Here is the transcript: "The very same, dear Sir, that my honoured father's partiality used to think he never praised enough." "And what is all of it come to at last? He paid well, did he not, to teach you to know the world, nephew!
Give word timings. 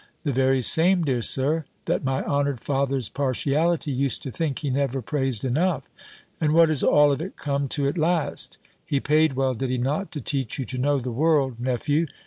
"The 0.23 0.33
very 0.33 0.63
same, 0.63 1.03
dear 1.03 1.21
Sir, 1.21 1.65
that 1.85 2.03
my 2.03 2.23
honoured 2.23 2.59
father's 2.59 3.07
partiality 3.07 3.91
used 3.91 4.23
to 4.23 4.31
think 4.31 4.57
he 4.57 4.71
never 4.71 4.99
praised 4.99 5.45
enough." 5.45 5.83
"And 6.39 6.53
what 6.53 6.71
is 6.71 6.81
all 6.83 7.11
of 7.11 7.21
it 7.21 7.35
come 7.37 7.67
to 7.67 7.87
at 7.87 7.99
last? 7.99 8.57
He 8.83 8.99
paid 8.99 9.33
well, 9.33 9.53
did 9.53 9.69
he 9.69 9.77
not, 9.77 10.11
to 10.13 10.19
teach 10.19 10.57
you 10.57 10.65
to 10.65 10.79
know 10.79 10.99
the 10.99 11.11
world, 11.11 11.59
nephew! 11.59 12.07